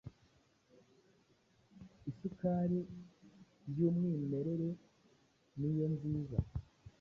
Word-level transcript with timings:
isukari 2.09 2.79
y’umwimerere 3.77 4.69
niyonziza 5.59 6.39